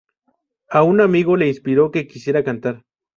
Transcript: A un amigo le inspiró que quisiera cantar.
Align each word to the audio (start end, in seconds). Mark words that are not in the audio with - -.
A 0.71 0.81
un 0.81 0.99
amigo 0.99 1.37
le 1.37 1.47
inspiró 1.47 1.91
que 1.91 2.07
quisiera 2.07 2.43
cantar. 2.43 2.83